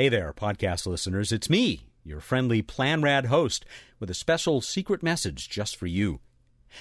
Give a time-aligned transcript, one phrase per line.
[0.00, 1.30] Hey there, podcast listeners.
[1.30, 3.66] It's me, your friendly PlanRad host,
[3.98, 6.20] with a special secret message just for you.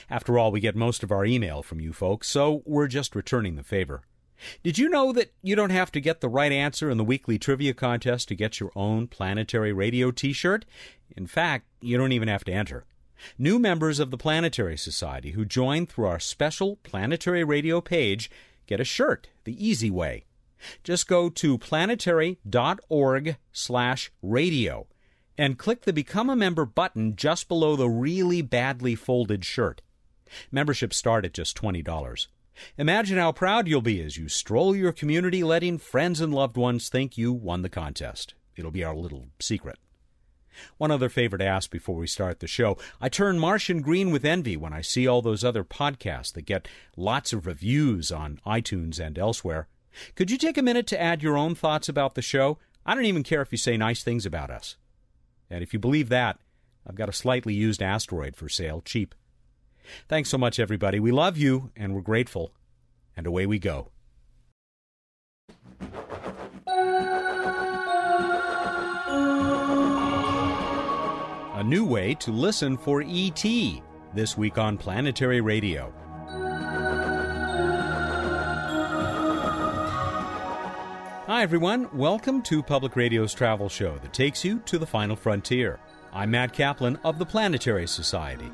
[0.09, 3.57] After all, we get most of our email from you folks, so we're just returning
[3.57, 4.03] the favor.
[4.63, 7.37] Did you know that you don't have to get the right answer in the weekly
[7.37, 10.63] trivia contest to get your own planetary radio t-shirt?
[11.17, 12.85] In fact, you don't even have to enter.
[13.37, 18.31] New members of the Planetary Society who join through our special planetary radio page
[18.65, 20.23] get a shirt the easy way.
[20.83, 24.87] Just go to planetary.org slash radio
[25.37, 29.81] and click the Become a Member button just below the really badly folded shirt.
[30.51, 32.27] Memberships start at just $20.
[32.77, 36.89] Imagine how proud you'll be as you stroll your community letting friends and loved ones
[36.89, 38.33] think you won the contest.
[38.55, 39.77] It'll be our little secret.
[40.77, 42.77] One other favor to ask before we start the show.
[42.99, 46.67] I turn Martian green with envy when I see all those other podcasts that get
[46.97, 49.69] lots of reviews on iTunes and elsewhere.
[50.15, 52.57] Could you take a minute to add your own thoughts about the show?
[52.85, 54.77] I don't even care if you say nice things about us.
[55.49, 56.39] And if you believe that,
[56.87, 59.13] I've got a slightly used asteroid for sale, cheap.
[60.07, 60.99] Thanks so much, everybody.
[60.99, 62.53] We love you, and we're grateful.
[63.17, 63.89] And away we go.
[71.55, 73.45] A new way to listen for ET
[74.13, 75.93] this week on Planetary Radio.
[81.29, 81.95] Hi, everyone.
[81.95, 85.79] Welcome to Public Radio's travel show that takes you to the final frontier.
[86.11, 88.51] I'm Matt Kaplan of the Planetary Society.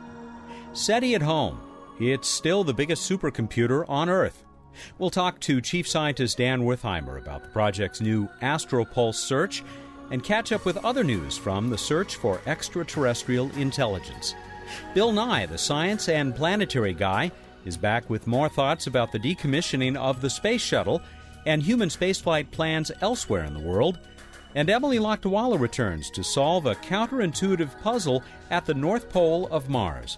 [0.74, 1.58] SETI at home.
[2.02, 4.44] It's still the biggest supercomputer on Earth.
[5.00, 9.64] We'll talk to Chief Scientist Dan Wertheimer about the project's new AstroPulse search
[10.12, 14.36] and catch up with other news from the search for extraterrestrial intelligence.
[14.94, 17.32] Bill Nye, the science and planetary guy,
[17.64, 21.02] is back with more thoughts about the decommissioning of the space shuttle
[21.46, 24.00] and human spaceflight plans elsewhere in the world.
[24.56, 30.18] And Emily Lakdawalla returns to solve a counterintuitive puzzle at the North Pole of Mars.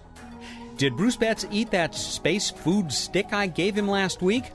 [0.76, 4.52] Did Bruce Betts eat that space food stick I gave him last week?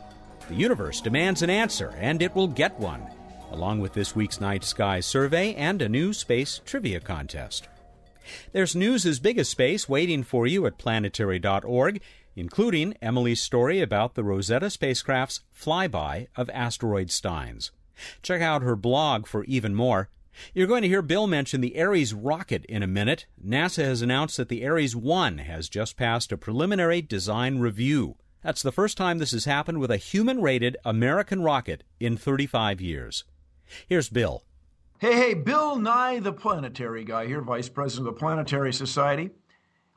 [0.47, 3.05] The universe demands an answer, and it will get one,
[3.51, 7.67] along with this week's night sky survey and a new space trivia contest.
[8.53, 12.01] There's news as big as space waiting for you at planetary.org,
[12.35, 17.71] including Emily's story about the Rosetta spacecraft's flyby of asteroid Steins.
[18.21, 20.09] Check out her blog for even more.
[20.53, 23.27] You're going to hear Bill mention the Ares rocket in a minute.
[23.45, 28.15] NASA has announced that the Ares 1 has just passed a preliminary design review.
[28.41, 32.81] That's the first time this has happened with a human rated American rocket in 35
[32.81, 33.23] years.
[33.87, 34.43] Here's Bill.
[34.99, 39.31] Hey, hey, Bill Nye, the planetary guy here, Vice President of the Planetary Society.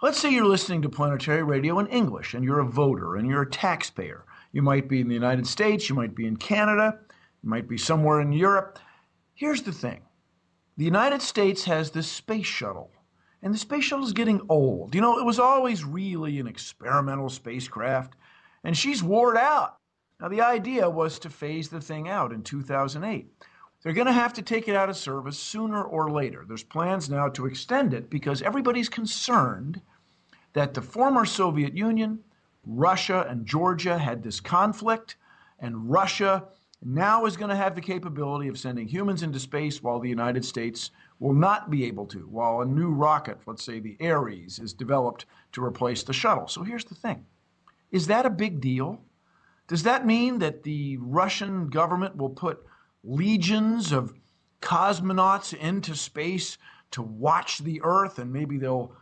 [0.02, 3.42] Let's say you're listening to planetary radio in English and you're a voter and you're
[3.42, 4.26] a taxpayer.
[4.52, 6.98] You might be in the United States, you might be in Canada,
[7.42, 8.78] you might be somewhere in Europe.
[9.32, 10.02] Here's the thing
[10.76, 12.90] the United States has this space shuttle,
[13.40, 14.94] and the space shuttle is getting old.
[14.94, 18.16] You know, it was always really an experimental spacecraft,
[18.64, 19.78] and she's worn out.
[20.20, 23.32] Now, the idea was to phase the thing out in 2008.
[23.82, 26.44] They're going to have to take it out of service sooner or later.
[26.46, 29.80] There's plans now to extend it because everybody's concerned
[30.54, 32.20] that the former Soviet Union,
[32.64, 35.16] Russia, and Georgia had this conflict,
[35.60, 36.44] and Russia
[36.82, 40.44] now is going to have the capability of sending humans into space while the United
[40.44, 44.72] States will not be able to, while a new rocket, let's say the Ares, is
[44.72, 46.48] developed to replace the shuttle.
[46.48, 47.24] So here's the thing
[47.90, 49.00] Is that a big deal?
[49.68, 52.64] Does that mean that the Russian government will put
[53.06, 54.12] legions of
[54.60, 56.58] cosmonauts into space
[56.90, 58.92] to watch the Earth, and maybe they'll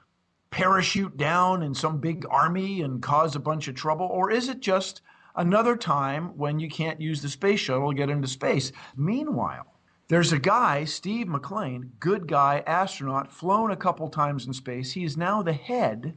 [0.51, 4.07] parachute down in some big army and cause a bunch of trouble?
[4.07, 5.01] Or is it just
[5.35, 8.71] another time when you can't use the space shuttle to get into space?
[8.97, 9.67] Meanwhile,
[10.09, 14.93] there's a guy, Steve MacLean, good guy, astronaut, flown a couple times in space.
[14.93, 16.15] He is now the head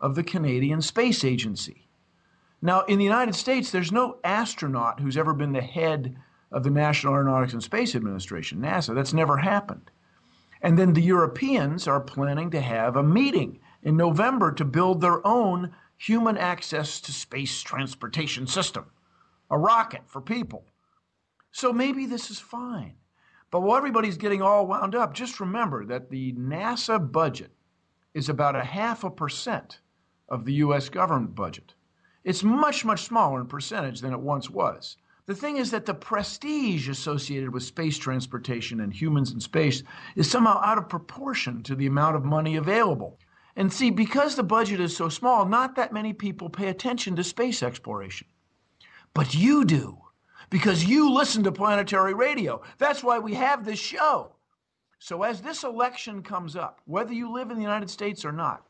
[0.00, 1.88] of the Canadian Space Agency.
[2.62, 6.16] Now, in the United States, there's no astronaut who's ever been the head
[6.50, 8.94] of the National Aeronautics and Space Administration, NASA.
[8.94, 9.90] That's never happened.
[10.62, 15.26] And then the Europeans are planning to have a meeting in November to build their
[15.26, 18.86] own human access to space transportation system,
[19.50, 20.66] a rocket for people.
[21.52, 22.94] So maybe this is fine.
[23.50, 27.50] But while everybody's getting all wound up, just remember that the NASA budget
[28.14, 29.80] is about a half a percent
[30.28, 30.88] of the U.S.
[30.88, 31.74] government budget.
[32.22, 34.96] It's much, much smaller in percentage than it once was.
[35.30, 39.84] The thing is that the prestige associated with space transportation and humans in space
[40.16, 43.16] is somehow out of proportion to the amount of money available.
[43.54, 47.22] And see, because the budget is so small, not that many people pay attention to
[47.22, 48.26] space exploration.
[49.14, 49.98] But you do,
[50.50, 52.60] because you listen to planetary radio.
[52.78, 54.34] That's why we have this show.
[54.98, 58.66] So, as this election comes up, whether you live in the United States or not,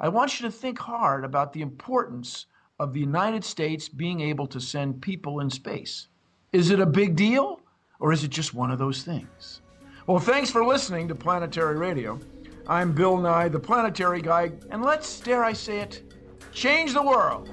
[0.00, 2.46] I want you to think hard about the importance
[2.80, 6.08] of the United States being able to send people in space.
[6.54, 7.60] Is it a big deal,
[8.00, 9.60] or is it just one of those things?
[10.06, 12.18] Well, thanks for listening to Planetary Radio.
[12.66, 16.14] I'm Bill Nye, the Planetary Guy, and let's, dare I say it,
[16.52, 17.50] change the world.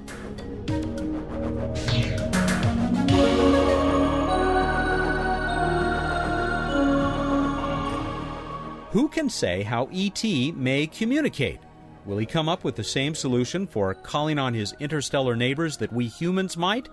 [8.92, 10.24] Who can say how ET
[10.56, 11.60] may communicate?
[12.08, 15.92] Will he come up with the same solution for calling on his interstellar neighbors that
[15.92, 16.88] we humans might?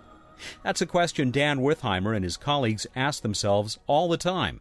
[0.64, 4.60] That's a question Dan Wertheimer and his colleagues ask themselves all the time.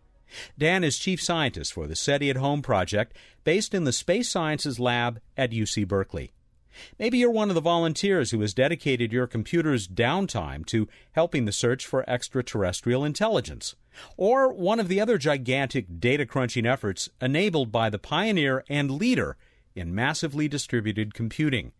[0.55, 4.79] Dan is chief scientist for the SETI at Home project based in the Space Sciences
[4.79, 6.31] Lab at UC Berkeley.
[6.99, 11.51] Maybe you're one of the volunteers who has dedicated your computer's downtime to helping the
[11.51, 13.75] search for extraterrestrial intelligence,
[14.17, 19.35] or one of the other gigantic data crunching efforts enabled by the pioneer and leader
[19.75, 21.71] in massively distributed computing.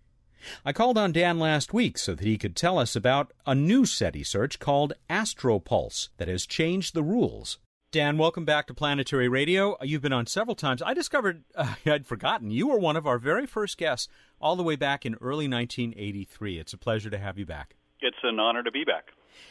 [0.65, 3.85] I called on Dan last week so that he could tell us about a new
[3.85, 7.59] SETI search called Astropulse that has changed the rules.
[7.91, 9.77] Dan, welcome back to Planetary Radio.
[9.83, 10.81] You've been on several times.
[10.81, 14.07] I discovered, uh, I'd forgotten, you were one of our very first guests
[14.41, 16.59] all the way back in early 1983.
[16.59, 17.75] It's a pleasure to have you back.
[18.01, 19.09] It's an honor to be back.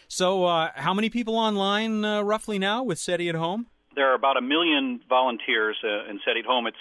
[0.08, 3.66] So, uh, how many people online uh, roughly now with SETI at Home?
[3.94, 6.66] There are about a million volunteers uh, in SETI at Home.
[6.66, 6.76] It's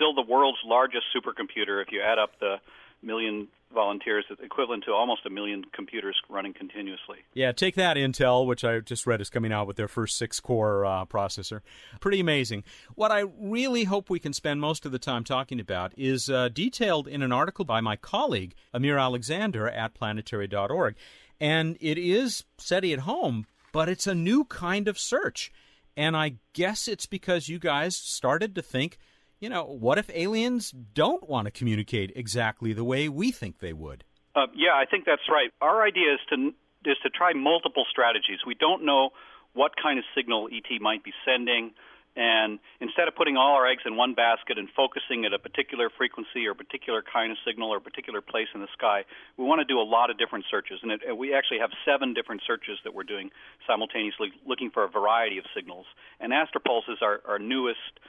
[0.00, 2.56] still the world's largest supercomputer if you add up the
[3.02, 7.18] million volunteers, equivalent to almost a million computers running continuously.
[7.34, 10.84] Yeah, take that Intel, which I just read is coming out with their first six-core
[10.84, 11.60] uh, processor.
[12.00, 12.64] Pretty amazing.
[12.94, 16.48] What I really hope we can spend most of the time talking about is uh,
[16.48, 20.96] detailed in an article by my colleague Amir Alexander at planetary.org,
[21.40, 25.52] and it is SETI at home, but it's a new kind of search.
[25.96, 28.98] And I guess it's because you guys started to think
[29.40, 33.72] you know, what if aliens don't want to communicate exactly the way we think they
[33.72, 34.04] would?
[34.36, 35.50] Uh, yeah, I think that's right.
[35.60, 36.52] Our idea is to
[36.84, 38.38] is to try multiple strategies.
[38.46, 39.10] We don't know
[39.52, 41.72] what kind of signal ET might be sending,
[42.16, 45.90] and instead of putting all our eggs in one basket and focusing at a particular
[45.90, 49.04] frequency or particular kind of signal or particular place in the sky,
[49.36, 50.80] we want to do a lot of different searches.
[50.82, 53.30] And, it, and we actually have seven different searches that we're doing
[53.66, 55.86] simultaneously, looking for a variety of signals.
[56.18, 58.00] And Astropulse is our, our newest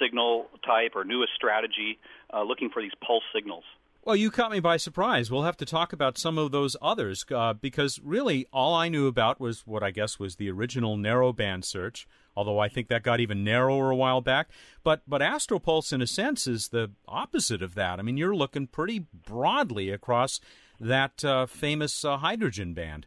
[0.00, 1.98] signal type or newest strategy,
[2.32, 3.64] uh, looking for these pulse signals.
[4.04, 5.30] Well, you caught me by surprise.
[5.30, 9.06] We'll have to talk about some of those others uh, because really all I knew
[9.06, 12.06] about was what I guess was the original narrowband search.
[12.36, 14.48] Although I think that got even narrower a while back,
[14.82, 17.98] but but Astropulse in a sense is the opposite of that.
[17.98, 20.40] I mean, you're looking pretty broadly across
[20.78, 23.06] that uh, famous uh, hydrogen band.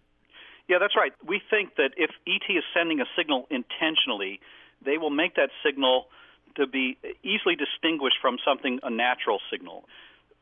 [0.67, 1.13] Yeah, that's right.
[1.25, 4.39] We think that if ET is sending a signal intentionally,
[4.83, 6.07] they will make that signal
[6.57, 9.85] to be easily distinguished from something a natural signal.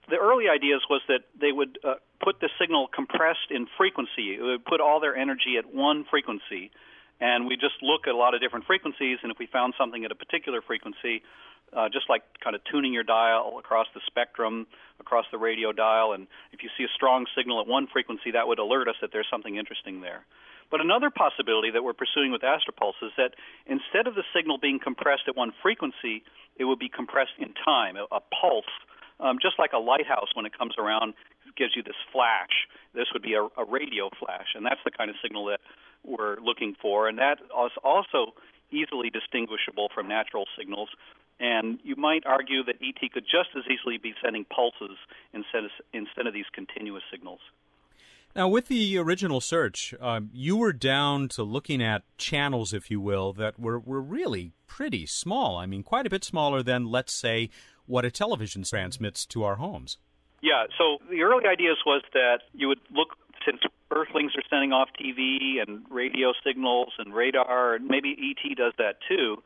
[0.09, 4.35] The early ideas was that they would uh, put the signal compressed in frequency.
[4.37, 6.71] It would put all their energy at one frequency,
[7.19, 9.17] and we just look at a lot of different frequencies.
[9.23, 11.23] And if we found something at a particular frequency,
[11.73, 14.67] uh, just like kind of tuning your dial across the spectrum,
[14.99, 18.47] across the radio dial, and if you see a strong signal at one frequency, that
[18.47, 20.23] would alert us that there's something interesting there.
[20.71, 23.35] But another possibility that we're pursuing with Astropulse is that
[23.67, 26.23] instead of the signal being compressed at one frequency,
[26.57, 28.71] it would be compressed in time, a, a pulse,
[29.19, 31.13] um, just like a lighthouse when it comes around
[31.55, 32.67] gives you this flash.
[32.93, 35.61] This would be a, a radio flash, and that's the kind of signal that
[36.03, 38.33] we're looking for, and that is also
[38.71, 40.89] easily distinguishable from natural signals.
[41.39, 44.97] And you might argue that ET could just as easily be sending pulses
[45.33, 47.39] instead of, instead of these continuous signals.
[48.35, 52.99] Now, with the original search, um, you were down to looking at channels, if you
[52.99, 55.55] will, that were, were really pretty small.
[55.55, 57.49] I mean, quite a bit smaller than, let's say,
[57.85, 59.97] what a television transmits to our homes.
[60.41, 63.15] Yeah, so the early ideas was that you would look,
[63.45, 68.73] since Earthlings are sending off TV and radio signals and radar, and maybe ET does
[68.77, 69.37] that too.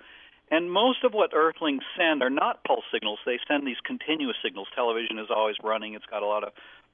[0.50, 3.19] And most of what Earthlings send are not pulse signals.
[3.24, 4.67] They send these continuous signals.
[4.74, 5.93] Television is always running.
[5.93, 6.53] It's got a lot of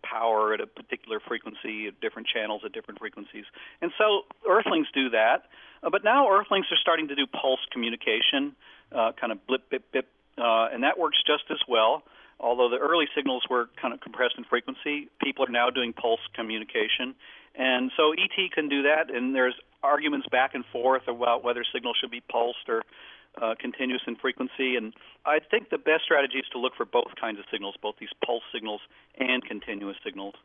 [0.10, 3.46] power at a particular frequency, at different channels at different frequencies.
[3.82, 5.50] And so Earthlings do that.
[5.84, 8.56] Uh, but now Earthlings are starting to do pulse communication,
[8.92, 10.08] uh, kind of blip, bip, bip,
[10.38, 12.04] uh, and that works just as well.
[12.40, 16.20] Although the early signals were kind of compressed in frequency, people are now doing pulse
[16.34, 17.16] communication.
[17.56, 21.96] And so ET can do that, and there's arguments back and forth about whether signals
[22.02, 22.84] should be pulsed or
[23.42, 24.76] uh, continuous in frequency.
[24.76, 24.94] And
[25.26, 28.10] I think the best strategy is to look for both kinds of signals, both these
[28.26, 28.82] pulse signals
[29.18, 30.36] and continuous signals.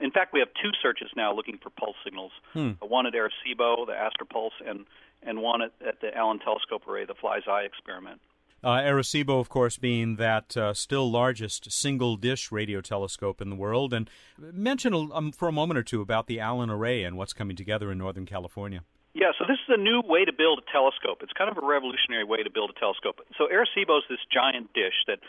[0.00, 2.32] In fact, we have two searches now looking for pulse signals.
[2.52, 2.70] Hmm.
[2.80, 4.86] One at Arecibo, the Astropulse, and
[5.24, 8.20] and one at, at the Allen Telescope Array, the Fly's Eye experiment.
[8.64, 13.56] Uh, Arecibo, of course, being that uh, still largest single dish radio telescope in the
[13.56, 13.92] world.
[13.92, 14.08] And
[14.38, 17.90] mention um, for a moment or two about the Allen Array and what's coming together
[17.90, 18.82] in Northern California.
[19.14, 21.20] Yeah, so this is a new way to build a telescope.
[21.22, 23.20] It's kind of a revolutionary way to build a telescope.
[23.36, 25.20] So Arecibo is this giant dish that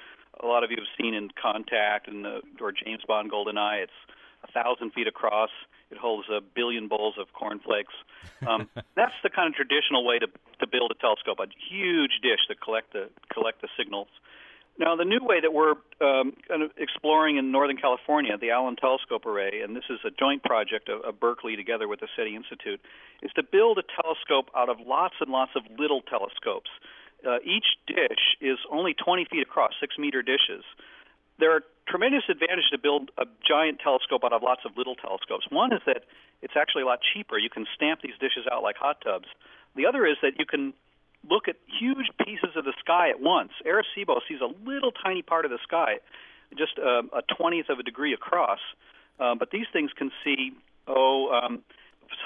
[0.41, 3.83] a lot of you have seen in Contact and the, or James Bond GoldenEye.
[3.83, 3.99] It's
[4.47, 5.49] a thousand feet across.
[5.91, 7.93] It holds a billion bowls of cornflakes.
[8.47, 10.27] Um, that's the kind of traditional way to
[10.59, 14.07] to build a telescope, a huge dish to collect the collect the signals.
[14.77, 18.75] Now, the new way that we're um, kind of exploring in Northern California, the Allen
[18.75, 22.35] Telescope Array, and this is a joint project of, of Berkeley together with the SETI
[22.35, 22.81] Institute,
[23.21, 26.69] is to build a telescope out of lots and lots of little telescopes.
[27.21, 30.65] Uh, each dish is only 20 feet across, six meter dishes.
[31.39, 35.45] There are tremendous advantages to build a giant telescope out of lots of little telescopes.
[35.49, 36.03] One is that
[36.41, 37.37] it's actually a lot cheaper.
[37.37, 39.27] You can stamp these dishes out like hot tubs.
[39.75, 40.73] The other is that you can
[41.29, 43.51] look at huge pieces of the sky at once.
[43.65, 45.99] Arecibo sees a little tiny part of the sky,
[46.57, 48.59] just uh, a twentieth of a degree across,
[49.19, 50.51] uh, but these things can see
[50.87, 51.63] oh um,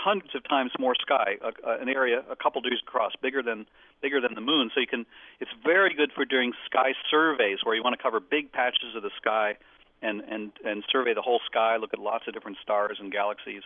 [0.04, 3.66] hundreds of times more sky, uh, uh, an area a couple degrees across, bigger than
[4.02, 4.70] bigger than the moon.
[4.74, 5.06] So you can,
[5.40, 9.04] it's very good for doing sky surveys where you want to cover big patches of
[9.04, 9.58] the sky
[10.02, 13.64] and and and survey the whole sky, look at lots of different stars and galaxies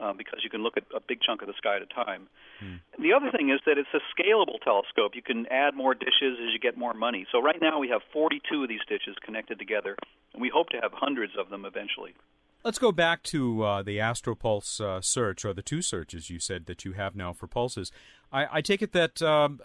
[0.00, 2.28] uh, because you can look at a big chunk of the sky at a time.
[2.60, 2.76] Hmm.
[3.00, 5.12] The other thing is that it's a scalable telescope.
[5.14, 7.26] You can add more dishes as you get more money.
[7.32, 9.96] So right now we have 42 of these dishes connected together,
[10.32, 12.14] and we hope to have hundreds of them eventually.
[12.62, 16.66] Let's go back to uh, the Astropulse uh, search, or the two searches you said
[16.66, 17.90] that you have now for pulses.
[18.32, 19.60] I, I take it that um,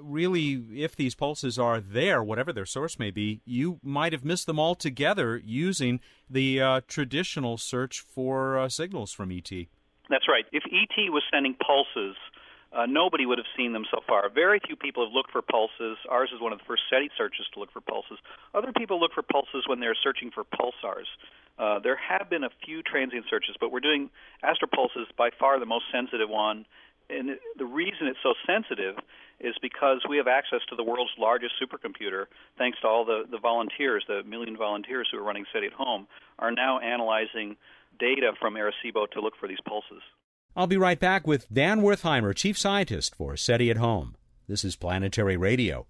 [0.00, 4.46] really, if these pulses are there, whatever their source may be, you might have missed
[4.46, 9.50] them altogether using the uh, traditional search for uh, signals from ET.
[10.08, 10.44] That's right.
[10.52, 12.16] If ET was sending pulses,
[12.72, 14.28] uh, nobody would have seen them so far.
[14.28, 15.98] Very few people have looked for pulses.
[16.08, 18.18] Ours is one of the first SETI searches to look for pulses.
[18.54, 21.08] Other people look for pulses when they're searching for pulsars.
[21.58, 24.10] Uh, there have been a few transient searches, but we're doing
[24.44, 26.66] Astropulse is by far the most sensitive one.
[27.08, 28.96] And the reason it's so sensitive
[29.38, 32.26] is because we have access to the world's largest supercomputer,
[32.58, 36.06] thanks to all the, the volunteers, the million volunteers who are running SETI at home,
[36.38, 37.56] are now analyzing
[37.98, 40.02] data from Arecibo to look for these pulses.
[40.56, 44.16] I'll be right back with Dan Wertheimer, Chief Scientist for SETI at Home.
[44.48, 45.86] This is Planetary Radio.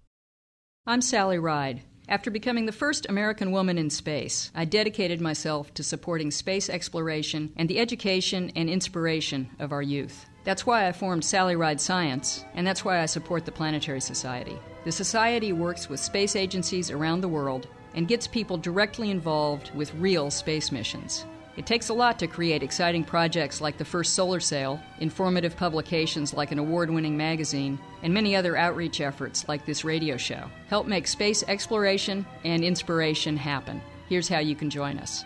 [0.85, 1.81] I'm Sally Ride.
[2.09, 7.51] After becoming the first American woman in space, I dedicated myself to supporting space exploration
[7.57, 10.25] and the education and inspiration of our youth.
[10.47, 14.57] That's why I formed Sally Ride Science, and that's why I support the Planetary Society.
[14.85, 19.93] The Society works with space agencies around the world and gets people directly involved with
[19.95, 21.25] real space missions.
[21.57, 26.33] It takes a lot to create exciting projects like the first solar sail, informative publications
[26.33, 30.49] like an award winning magazine, and many other outreach efforts like this radio show.
[30.69, 33.81] Help make space exploration and inspiration happen.
[34.07, 35.25] Here's how you can join us.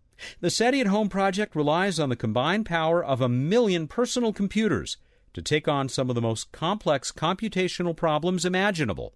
[0.39, 4.97] The SETI at Home project relies on the combined power of a million personal computers
[5.33, 9.13] to take on some of the most complex computational problems imaginable.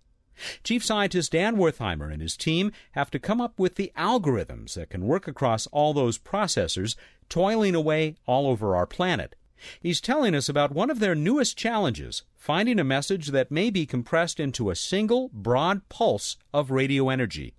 [0.63, 4.89] Chief Scientist Dan Wertheimer and his team have to come up with the algorithms that
[4.89, 6.95] can work across all those processors
[7.29, 9.35] toiling away all over our planet.
[9.79, 13.85] He's telling us about one of their newest challenges finding a message that may be
[13.85, 17.55] compressed into a single broad pulse of radio energy.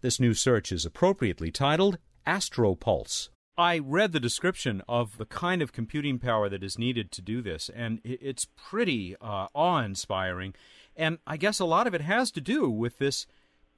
[0.00, 3.28] This new search is appropriately titled Astropulse.
[3.56, 7.42] I read the description of the kind of computing power that is needed to do
[7.42, 10.54] this, and it's pretty uh, awe inspiring.
[10.96, 13.26] And I guess a lot of it has to do with this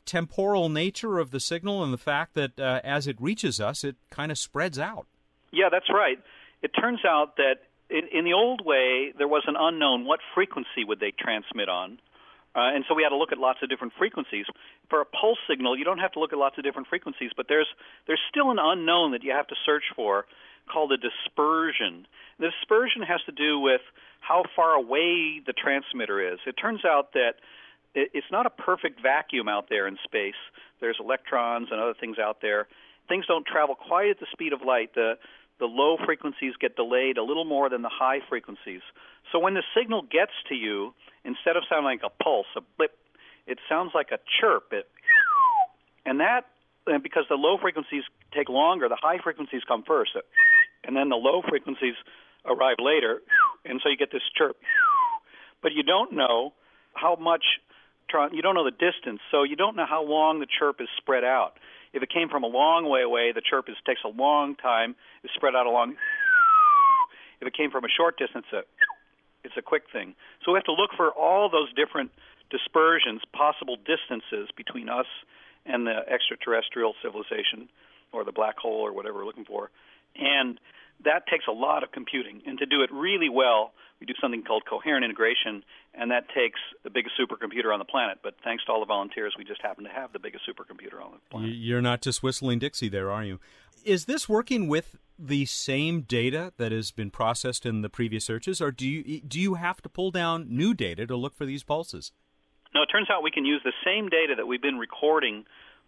[0.06, 3.96] temporal nature of the signal and the fact that uh, as it reaches us, it
[4.10, 5.06] kind of spreads out.
[5.52, 6.18] Yeah, that's right.
[6.62, 7.56] It turns out that
[7.90, 11.98] in, in the old way, there was an unknown what frequency would they transmit on.
[12.54, 14.46] Uh, and so we had to look at lots of different frequencies.
[14.88, 17.46] For a pulse signal, you don't have to look at lots of different frequencies, but
[17.48, 17.66] there's
[18.06, 20.24] there's still an unknown that you have to search for
[20.70, 22.06] called a dispersion.
[22.38, 23.82] The dispersion has to do with
[24.20, 26.38] how far away the transmitter is.
[26.46, 27.34] It turns out that
[27.94, 30.38] it's not a perfect vacuum out there in space.
[30.80, 32.66] There's electrons and other things out there.
[33.08, 34.94] Things don't travel quite at the speed of light.
[34.94, 35.14] The
[35.58, 38.82] the low frequencies get delayed a little more than the high frequencies.
[39.32, 40.94] So when the signal gets to you,
[41.24, 42.92] instead of sounding like a pulse, a blip,
[43.46, 44.72] it sounds like a chirp.
[44.72, 44.88] It,
[46.04, 46.46] and that,
[46.86, 48.02] and because the low frequencies
[48.34, 50.12] take longer, the high frequencies come first,
[50.84, 51.94] and then the low frequencies
[52.44, 53.22] arrive later,
[53.64, 54.56] and so you get this chirp.
[55.62, 56.52] But you don't know
[56.92, 57.44] how much,
[58.32, 61.24] you don't know the distance, so you don't know how long the chirp is spread
[61.24, 61.54] out.
[61.94, 64.96] If it came from a long way away, the chirp is, takes a long time.
[65.22, 65.94] It's spread out along.
[67.40, 68.46] If it came from a short distance,
[69.44, 70.14] it's a quick thing.
[70.44, 72.10] So we have to look for all those different
[72.50, 75.06] dispersions, possible distances between us
[75.64, 77.68] and the extraterrestrial civilization
[78.12, 79.70] or the black hole or whatever we're looking for.
[80.16, 80.58] And
[81.04, 82.42] that takes a lot of computing.
[82.46, 86.60] And to do it really well, we do something called coherent integration, and that takes
[86.82, 88.18] the biggest supercomputer on the planet.
[88.22, 91.12] But thanks to all the volunteers, we just happen to have the biggest supercomputer on
[91.12, 91.54] the planet.
[91.54, 93.40] You're not just whistling Dixie there, are you?
[93.84, 98.60] Is this working with the same data that has been processed in the previous searches,
[98.60, 101.62] or do you do you have to pull down new data to look for these
[101.62, 102.12] pulses?
[102.74, 105.44] No, it turns out we can use the same data that we've been recording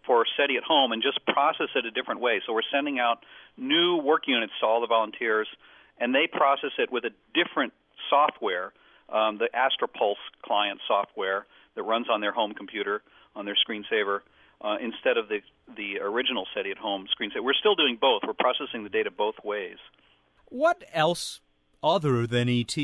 [0.07, 2.41] for SETI at home and just process it a different way.
[2.45, 3.19] So we're sending out
[3.57, 5.47] new work units to all the volunteers,
[5.99, 7.73] and they process it with a different
[8.09, 8.73] software,
[9.09, 11.45] um, the AstroPulse client software
[11.75, 13.03] that runs on their home computer
[13.35, 14.21] on their screensaver.
[14.59, 15.41] Uh, instead of the
[15.75, 18.21] the original SETI at home screensaver, we're still doing both.
[18.25, 19.77] We're processing the data both ways.
[20.45, 21.41] What else
[21.83, 22.75] other than ET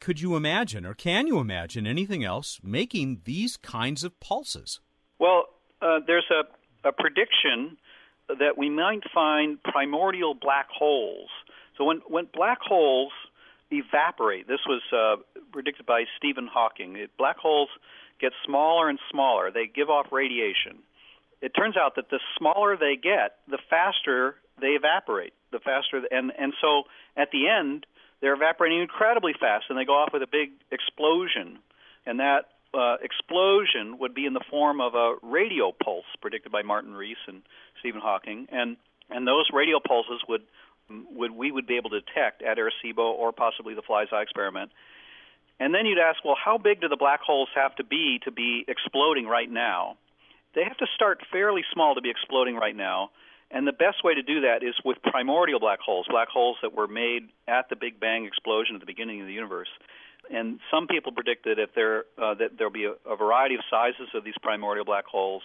[0.00, 4.80] could you imagine, or can you imagine anything else making these kinds of pulses?
[5.20, 5.44] Well,
[5.80, 6.42] uh, there's a
[6.84, 7.76] a prediction
[8.28, 11.28] that we might find primordial black holes.
[11.76, 13.12] So when when black holes
[13.70, 15.22] evaporate, this was uh,
[15.52, 16.96] predicted by Stephen Hawking.
[16.96, 17.68] It, black holes
[18.20, 19.50] get smaller and smaller.
[19.50, 20.78] They give off radiation.
[21.40, 25.32] It turns out that the smaller they get, the faster they evaporate.
[25.52, 26.84] The faster, and and so
[27.16, 27.86] at the end,
[28.20, 31.58] they're evaporating incredibly fast, and they go off with a big explosion,
[32.06, 36.62] and that uh, explosion would be in the form of a radio pulse predicted by
[36.62, 37.42] Martin Rees and
[37.80, 38.76] Stephen Hawking, and
[39.10, 40.42] and those radio pulses would
[41.12, 44.70] would we would be able to detect at Arecibo or possibly the Fly's Eye experiment.
[45.58, 48.30] And then you'd ask, well, how big do the black holes have to be to
[48.30, 49.98] be exploding right now?
[50.54, 53.10] They have to start fairly small to be exploding right now.
[53.50, 56.72] And the best way to do that is with primordial black holes, black holes that
[56.72, 59.68] were made at the Big Bang explosion at the beginning of the universe
[60.30, 63.62] and some people predict that if there uh, that there'll be a, a variety of
[63.70, 65.42] sizes of these primordial black holes,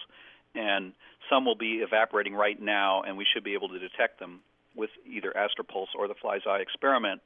[0.54, 0.92] and
[1.30, 4.40] some will be evaporating right now, and we should be able to detect them
[4.74, 7.20] with either AstroPulse or the Fly's Eye experiment.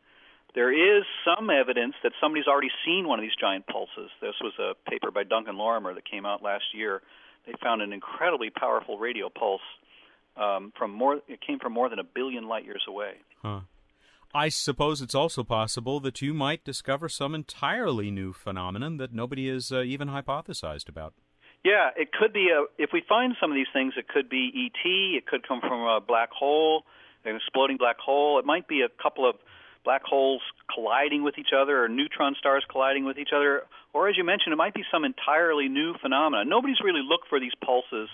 [0.55, 4.11] There is some evidence that somebody's already seen one of these giant pulses.
[4.21, 7.03] This was a paper by Duncan Lorimer that came out last year.
[7.47, 9.61] They found an incredibly powerful radio pulse
[10.37, 11.21] um, from more.
[11.29, 13.15] It came from more than a billion light years away.
[13.43, 13.61] Huh.
[14.35, 19.49] I suppose it's also possible that you might discover some entirely new phenomenon that nobody
[19.49, 21.15] has uh, even hypothesized about.
[21.65, 22.65] Yeah, it could be a.
[22.83, 24.89] If we find some of these things, it could be ET.
[24.89, 26.85] It could come from a black hole,
[27.25, 28.39] an exploding black hole.
[28.39, 29.37] It might be a couple of
[29.85, 30.41] black holes
[30.73, 34.53] colliding with each other, or neutron stars colliding with each other, or as you mentioned,
[34.53, 36.49] it might be some entirely new phenomenon.
[36.49, 38.09] Nobody's really looked for these pulses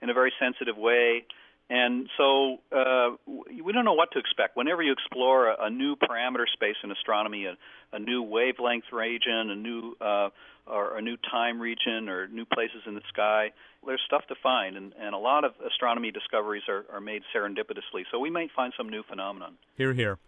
[0.00, 1.24] in a very sensitive way.
[1.68, 4.56] And so uh, we don't know what to expect.
[4.56, 7.56] Whenever you explore a, a new parameter space in astronomy, a,
[7.92, 10.28] a new wavelength region, a new uh,
[10.66, 13.52] or a new time region, or new places in the sky,
[13.84, 14.76] there's stuff to find.
[14.76, 18.02] And, and a lot of astronomy discoveries are, are made serendipitously.
[18.10, 19.54] So we might find some new phenomenon.
[19.76, 20.18] Here, here.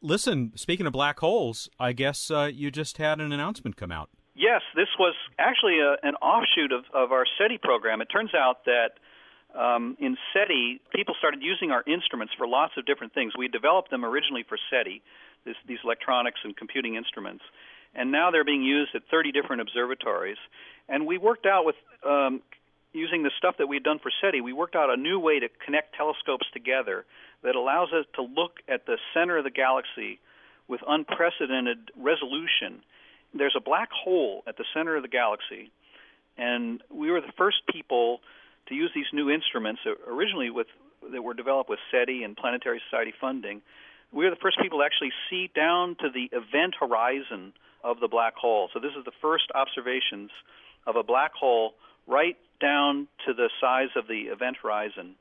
[0.00, 4.10] Listen, speaking of black holes, I guess uh, you just had an announcement come out.
[4.36, 8.00] Yes, this was actually a, an offshoot of, of our SETI program.
[8.00, 8.90] It turns out that
[9.56, 13.32] um, in SETI, people started using our instruments for lots of different things.
[13.36, 15.02] We developed them originally for SETI,
[15.44, 17.44] this, these electronics and computing instruments,
[17.94, 20.36] and now they're being used at 30 different observatories.
[20.88, 22.42] And we worked out with um,
[22.92, 25.40] using the stuff that we had done for SETI, we worked out a new way
[25.40, 27.04] to connect telescopes together
[27.42, 30.18] that allows us to look at the center of the galaxy
[30.66, 32.82] with unprecedented resolution.
[33.34, 35.70] There's a black hole at the center of the galaxy,
[36.36, 38.20] and we were the first people
[38.68, 40.66] to use these new instruments originally with
[41.12, 43.62] that were developed with SETI and Planetary Society funding.
[44.12, 47.52] We were the first people to actually see down to the event horizon
[47.84, 48.68] of the black hole.
[48.72, 50.30] So this is the first observations
[50.86, 51.74] of a black hole
[52.06, 55.14] right down to the size of the event horizon.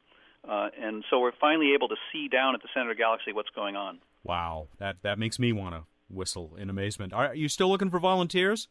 [0.48, 3.34] Uh, and so we're finally able to see down at the center of the galaxy
[3.34, 4.00] what's going on.
[4.24, 7.14] Wow, that that makes me want to whistle in amazement.
[7.14, 8.68] Are you still looking for volunteers?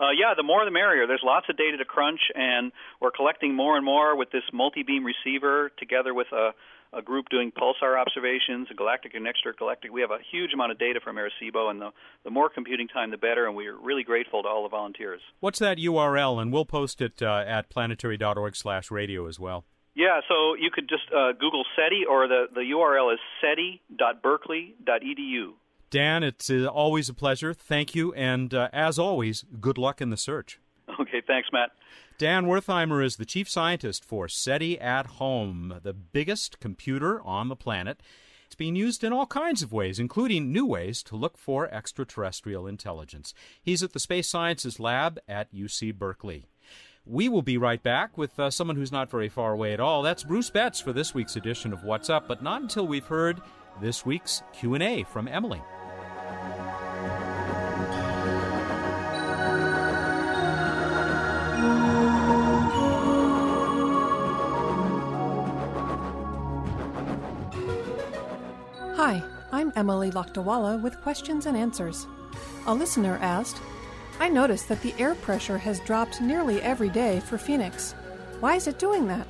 [0.00, 1.06] Uh, yeah, the more the merrier.
[1.06, 5.04] There's lots of data to crunch, and we're collecting more and more with this multi-beam
[5.04, 6.52] receiver together with a,
[6.96, 9.90] a group doing pulsar observations, a galactic and extragalactic.
[9.92, 11.90] We have a huge amount of data from Arecibo, and the,
[12.24, 15.20] the more computing time, the better, and we're really grateful to all the volunteers.
[15.40, 16.40] What's that URL?
[16.40, 19.66] And we'll post it uh, at planetary.org slash radio as well.
[19.94, 25.52] Yeah, so you could just uh, Google SETI, or the, the URL is seti.berkeley.edu.
[25.90, 27.52] Dan, it's uh, always a pleasure.
[27.52, 28.14] Thank you.
[28.14, 30.60] And uh, as always, good luck in the search.
[31.00, 31.70] Okay, thanks, Matt.
[32.18, 37.56] Dan Wertheimer is the chief scientist for SETI at Home, the biggest computer on the
[37.56, 38.00] planet.
[38.44, 42.66] It's being used in all kinds of ways, including new ways to look for extraterrestrial
[42.66, 43.32] intelligence.
[43.62, 46.46] He's at the Space Sciences Lab at UC Berkeley.
[47.06, 50.02] We will be right back with uh, someone who's not very far away at all.
[50.02, 53.40] That's Bruce Betts for this week's edition of What's Up, but not until we've heard
[53.80, 55.62] this week's Q&A from Emily.
[69.76, 72.06] Emily Lakdawalla with questions and answers.
[72.66, 73.60] A listener asked,
[74.18, 77.94] I noticed that the air pressure has dropped nearly every day for Phoenix.
[78.40, 79.26] Why is it doing that?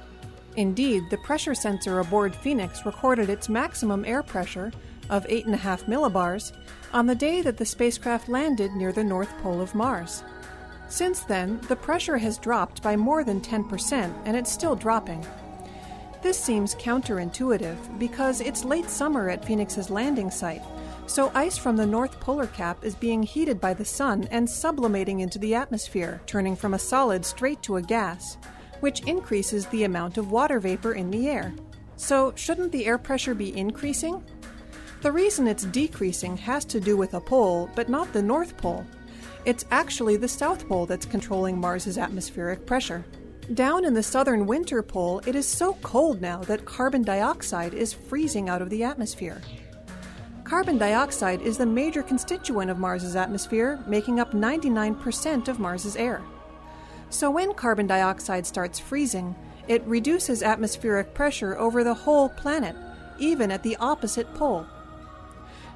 [0.57, 4.73] Indeed, the pressure sensor aboard Phoenix recorded its maximum air pressure
[5.09, 6.53] of 8.5 millibars
[6.93, 10.25] on the day that the spacecraft landed near the North Pole of Mars.
[10.89, 15.25] Since then, the pressure has dropped by more than 10%, and it's still dropping.
[16.23, 20.63] This seems counterintuitive because it's late summer at Phoenix's landing site,
[21.07, 25.21] so ice from the North Polar Cap is being heated by the sun and sublimating
[25.21, 28.37] into the atmosphere, turning from a solid straight to a gas,
[28.81, 31.55] which increases the amount of water vapor in the air.
[31.97, 34.23] So, shouldn't the air pressure be increasing?
[35.01, 38.85] The reason it's decreasing has to do with a pole, but not the North Pole.
[39.47, 43.05] It's actually the South Pole that's controlling Mars's atmospheric pressure.
[43.55, 47.93] Down in the southern winter pole, it is so cold now that carbon dioxide is
[47.93, 49.41] freezing out of the atmosphere.
[50.45, 56.23] Carbon dioxide is the major constituent of Mars's atmosphere, making up 99% of Mars's air.
[57.09, 59.35] So when carbon dioxide starts freezing,
[59.67, 62.77] it reduces atmospheric pressure over the whole planet,
[63.19, 64.65] even at the opposite pole.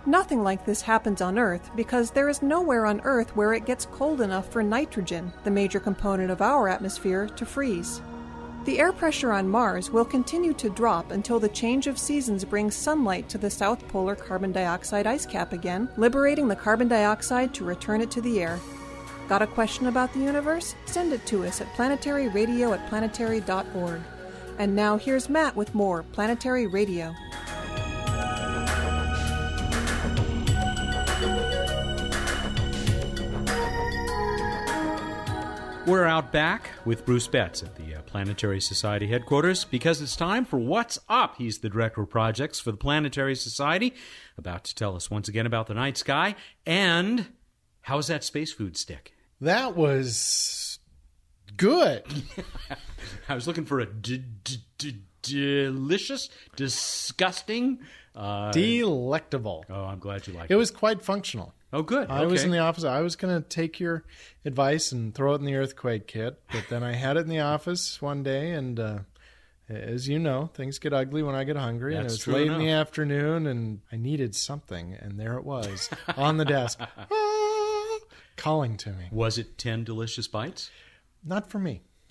[0.06, 3.86] Nothing like this happens on Earth because there is nowhere on Earth where it gets
[3.86, 8.02] cold enough for nitrogen, the major component of our atmosphere, to freeze.
[8.66, 12.74] The air pressure on Mars will continue to drop until the change of seasons brings
[12.74, 17.64] sunlight to the south polar carbon dioxide ice cap again, liberating the carbon dioxide to
[17.64, 18.60] return it to the air.
[19.26, 20.74] Got a question about the universe?
[20.84, 24.00] Send it to us at planetaryradio at planetary.org.
[24.58, 27.14] And now here's Matt with more Planetary Radio.
[35.86, 40.46] We're out back with Bruce Betts at the uh, Planetary Society headquarters because it's time
[40.46, 41.36] for What's Up.
[41.36, 43.92] He's the director of projects for the Planetary Society,
[44.38, 47.26] about to tell us once again about the night sky and
[47.82, 49.12] how's that space food stick?
[49.42, 50.78] That was
[51.56, 52.02] good.
[53.28, 57.80] I was looking for a d- d- d- delicious, disgusting,
[58.16, 59.64] uh, Delectable.
[59.68, 60.56] oh, I'm glad you like It it.
[60.56, 61.53] was quite functional.
[61.74, 62.08] Oh, good.
[62.08, 62.84] I was in the office.
[62.84, 64.04] I was going to take your
[64.44, 67.40] advice and throw it in the earthquake kit, but then I had it in the
[67.40, 68.98] office one day, and uh,
[69.68, 71.96] as you know, things get ugly when I get hungry.
[71.96, 75.90] and it was late in the afternoon, and I needed something, and there it was
[76.16, 77.98] on the desk, Ah,
[78.37, 79.06] calling to me.
[79.10, 80.70] Was it 10 delicious bites?
[81.24, 81.82] Not for me.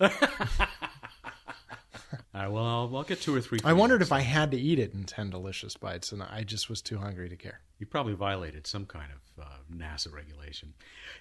[2.34, 3.60] All right, well, I'll, I'll get two or three.
[3.64, 6.68] I wondered if I had to eat it in ten delicious bites, and I just
[6.68, 7.60] was too hungry to care.
[7.78, 10.74] You probably violated some kind of uh, NASA regulation.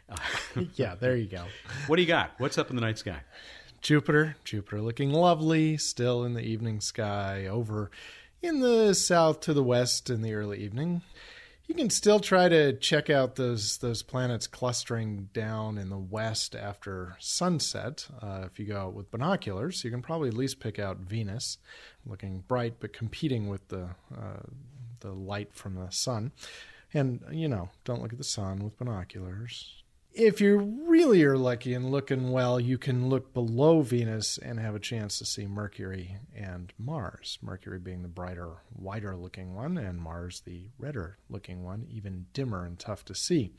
[0.76, 1.46] Yeah, there you go.
[1.88, 2.32] What do you got?
[2.38, 3.22] What's up in the night sky?
[3.82, 7.92] Jupiter, Jupiter looking lovely, still in the evening sky, over
[8.42, 11.02] in the south to the west in the early evening.
[11.66, 16.56] You can still try to check out those those planets clustering down in the west
[16.56, 18.08] after sunset.
[18.22, 21.58] Uh, if you go out with binoculars, you can probably at least pick out Venus,
[22.06, 24.44] looking bright but competing with the uh,
[25.00, 26.32] the light from the sun.
[26.94, 29.83] And you know, don't look at the sun with binoculars
[30.14, 34.76] if you really are lucky and looking well, you can look below Venus and have
[34.76, 37.40] a chance to see Mercury and Mars.
[37.42, 42.66] Mercury being the brighter, whiter looking one, and Mars the redder looking one, even dimmer
[42.66, 43.54] and tough to see.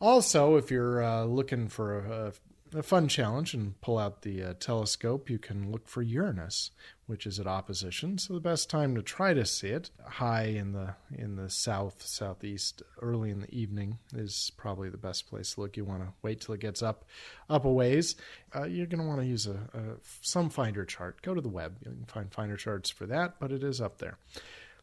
[0.00, 2.32] Also, if you're uh, looking for a,
[2.76, 6.70] a fun challenge and pull out the uh, telescope, you can look for Uranus,
[7.06, 8.18] which is at opposition.
[8.18, 12.02] So the best time to try to see it, high in the in the south
[12.02, 15.76] southeast, early in the evening, is probably the best place to look.
[15.76, 17.04] You want to wait till it gets up
[17.48, 18.16] up a ways.
[18.54, 21.22] Uh, you're going to want to use a, a some finder chart.
[21.22, 21.76] Go to the web.
[21.84, 24.18] You can find finder charts for that, but it is up there.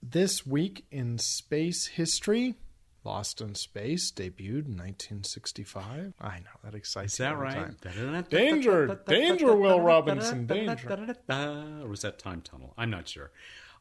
[0.01, 2.56] This week in space history.
[3.03, 6.13] Lost in Space debuted in 1965.
[6.21, 7.73] I know that excites Is that right?
[8.29, 11.15] Danger, danger, Will Robinson, danger.
[11.27, 12.73] Or was that Time Tunnel?
[12.77, 13.31] I'm not sure.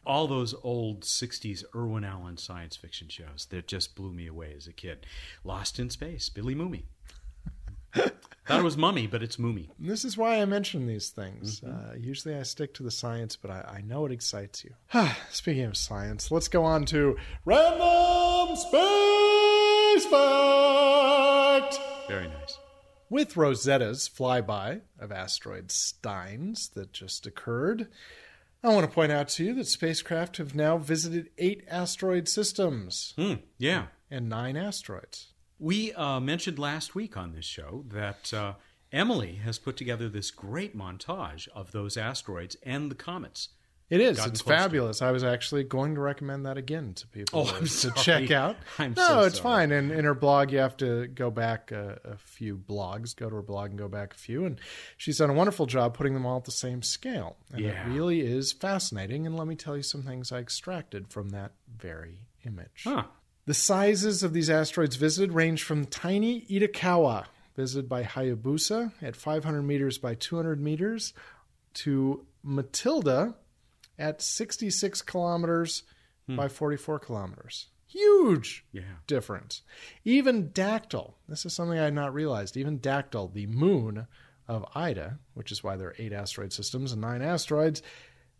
[0.06, 4.66] All those old 60s Irwin Allen science fiction shows that just blew me away as
[4.66, 5.04] a kid.
[5.44, 6.84] Lost in Space, Billy Mumy.
[7.92, 9.68] Thought it was Mummy, but it's Moomy.
[9.78, 11.62] And This is why I mention these things.
[11.62, 14.74] Uh, usually I stick to the science, but I, I know it excites you.
[15.30, 18.89] Speaking of science, let's go on to Random Space
[23.10, 27.88] With Rosetta's flyby of asteroid Steins that just occurred,
[28.62, 33.12] I want to point out to you that spacecraft have now visited eight asteroid systems
[33.16, 33.86] Hmm, yeah.
[34.10, 35.32] and nine asteroids.
[35.58, 38.54] We uh, mentioned last week on this show that uh,
[38.92, 43.48] Emily has put together this great montage of those asteroids and the comets.
[43.90, 44.24] It is.
[44.24, 45.02] It's to fabulous.
[45.02, 48.56] I was actually going to recommend that again to people Oh, I'm to check out.
[48.78, 49.42] I'm no, so it's sorry.
[49.68, 49.72] fine.
[49.72, 53.16] And in her blog, you have to go back a, a few blogs.
[53.16, 54.44] Go to her blog and go back a few.
[54.44, 54.60] And
[54.96, 57.36] she's done a wonderful job putting them all at the same scale.
[57.52, 57.84] And Yeah.
[57.84, 59.26] it really is fascinating.
[59.26, 62.82] And let me tell you some things I extracted from that very image.
[62.84, 63.04] Huh.
[63.46, 67.24] The sizes of these asteroids visited range from tiny Itokawa,
[67.56, 71.12] visited by Hayabusa at 500 meters by 200 meters,
[71.74, 73.34] to Matilda
[74.00, 75.82] at 66 kilometers
[76.28, 77.68] by 44 kilometers.
[77.88, 78.82] Huge Yeah.
[79.08, 79.62] difference.
[80.04, 84.06] Even Dactyl, this is something I had not realized, even Dactyl, the moon
[84.46, 87.82] of Ida, which is why there are eight asteroid systems and nine asteroids,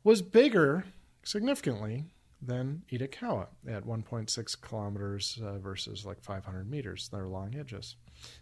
[0.05, 0.85] was bigger
[1.25, 2.05] significantly
[2.41, 7.09] than Itokawa at 1.6 kilometers uh, versus like 500 meters.
[7.13, 7.97] They're long edges.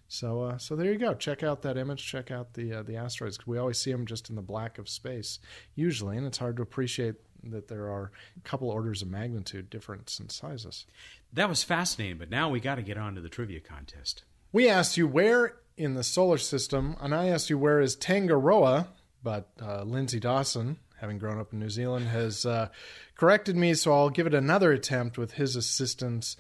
[0.09, 1.15] So, uh, so there you go.
[1.15, 2.05] Check out that image.
[2.05, 3.37] Check out the uh, the asteroids.
[3.37, 5.39] 'cause we always see them just in the black of space
[5.75, 10.19] usually, and it's hard to appreciate that there are a couple orders of magnitude difference
[10.19, 10.87] in sizes.
[11.33, 14.25] That was fascinating, but now we got to get on to the trivia contest.
[14.51, 18.89] We asked you where in the solar system, and I asked you where is Tangaroa,
[19.23, 22.69] but uh, Lindsay Dawson, having grown up in New Zealand, has uh,
[23.15, 26.37] corrected me, so I'll give it another attempt with his assistance.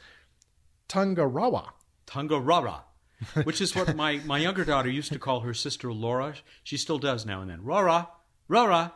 [0.88, 1.68] Tangarawa.
[2.07, 2.81] Tangarara,
[3.44, 6.35] which is what my, my younger daughter used to call her sister Laura.
[6.62, 7.62] She still does now and then.
[7.64, 8.09] Rora,
[8.48, 8.92] Rora,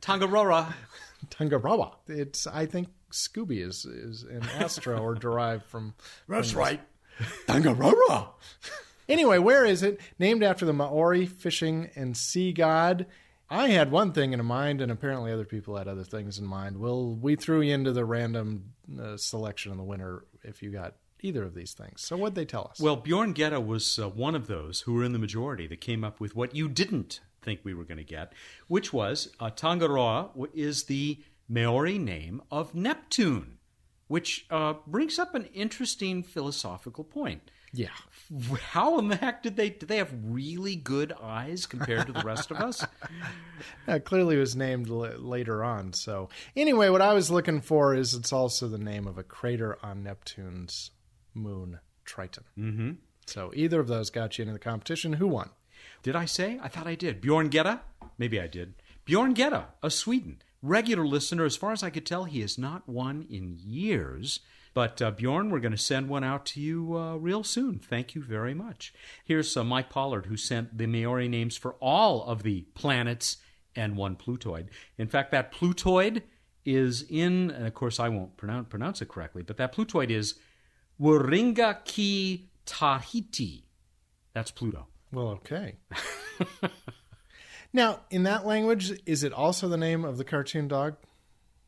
[0.00, 0.74] Tangarora.
[1.28, 1.92] Tangarawa.
[2.08, 5.94] It's I think Scooby is is an Astro or derived from.
[6.28, 6.80] That's right.
[7.46, 8.30] Tangaroa.
[9.08, 10.00] Anyway, where is it?
[10.18, 13.06] Named after the Maori fishing and sea god.
[13.52, 16.78] I had one thing in mind, and apparently other people had other things in mind.
[16.78, 20.94] Well, we threw you into the random uh, selection in the winter if you got
[21.22, 22.00] either of these things.
[22.02, 22.80] So what'd they tell us?
[22.80, 26.04] Well, Bjorn Getta was uh, one of those who were in the majority that came
[26.04, 28.32] up with what you didn't think we were going to get,
[28.68, 33.58] which was uh, Tangaroa is the Maori name of Neptune,
[34.08, 37.50] which uh, brings up an interesting philosophical point.
[37.72, 37.88] yeah.
[38.70, 39.70] How in the heck did they?
[39.70, 42.84] Did they have really good eyes compared to the rest of us?
[43.86, 45.92] Uh, clearly was named l- later on.
[45.92, 49.76] So anyway, what I was looking for is it's also the name of a crater
[49.82, 50.92] on Neptune's
[51.34, 52.44] moon, Triton.
[52.58, 52.90] Mm-hmm.
[53.26, 55.14] So either of those got you into the competition.
[55.14, 55.50] Who won?
[56.02, 56.58] Did I say?
[56.62, 57.20] I thought I did.
[57.20, 57.80] Bjorn Getta?
[58.18, 58.74] Maybe I did.
[59.04, 60.42] Bjorn Getta of Sweden.
[60.62, 64.40] Regular listener, as far as I could tell, he has not won in years.
[64.74, 67.78] But uh, Bjorn, we're going to send one out to you uh, real soon.
[67.78, 68.92] Thank you very much.
[69.24, 73.38] Here's uh, Mike Pollard, who sent the Maori names for all of the planets
[73.74, 74.68] and one Plutoid.
[74.98, 76.22] In fact, that Plutoid
[76.64, 80.34] is in, and of course I won't pronounce, pronounce it correctly, but that Plutoid is
[81.00, 83.64] Waringa ki Tahiti.
[84.34, 84.86] That's Pluto.
[85.12, 85.76] Well, okay.
[87.72, 90.96] now, in that language, is it also the name of the cartoon dog?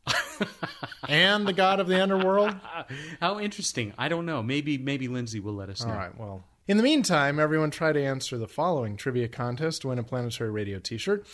[1.08, 2.54] and the god of the underworld?
[3.20, 3.94] How interesting.
[3.96, 4.42] I don't know.
[4.42, 5.92] Maybe maybe Lindsay will let us know.
[5.92, 6.44] All right, well.
[6.68, 10.50] In the meantime, everyone try to answer the following trivia contest to win a Planetary
[10.50, 11.26] Radio t shirt.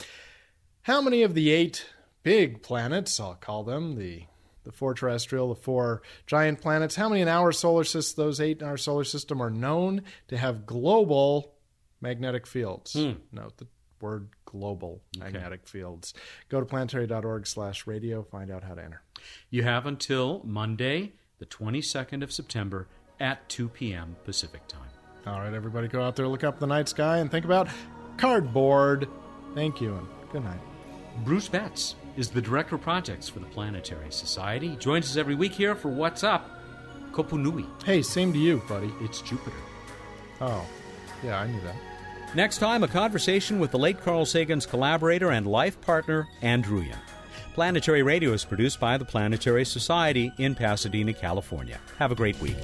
[0.83, 1.85] How many of the eight
[2.23, 4.23] big planets, I'll call them, the
[4.69, 8.61] the four terrestrial, the four giant planets, how many in our solar system, those eight
[8.61, 11.55] in our solar system, are known to have global
[12.03, 12.93] magnetic fields?
[12.93, 13.13] Hmm.
[13.33, 13.67] Note the
[14.03, 16.13] word global magnetic fields.
[16.51, 19.01] Go to planetary.org slash radio, find out how to enter.
[19.49, 24.17] You have until Monday, the 22nd of September at 2 p.m.
[24.25, 24.83] Pacific time.
[25.27, 27.69] All right, everybody, go out there, look up the night sky, and think about
[28.19, 29.09] cardboard.
[29.55, 30.61] Thank you and good night.
[31.25, 34.71] Bruce Betts is the Director of Projects for the Planetary Society.
[34.71, 36.51] He joins us every week here for What's Up.
[37.13, 37.65] Kopunui.
[37.85, 38.93] Hey, same to you, buddy.
[39.01, 39.57] It's Jupiter.
[40.41, 40.67] Oh,
[41.23, 41.77] yeah, I knew that.
[42.35, 46.99] Next time, a conversation with the late Carl Sagan's collaborator and life partner, Ann Druyan.
[47.55, 51.79] Planetary Radio is produced by the Planetary Society in Pasadena, California.
[51.99, 52.57] Have a great week.